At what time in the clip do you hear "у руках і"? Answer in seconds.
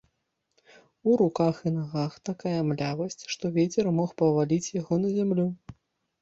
1.09-1.73